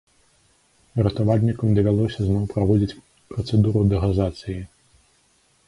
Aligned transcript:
Ратавальнікам 1.07 1.75
давялося 1.79 2.19
зноў 2.29 2.43
праводзіць 2.55 2.97
працэдуру 3.37 3.79
дэгазацыі. 3.95 4.59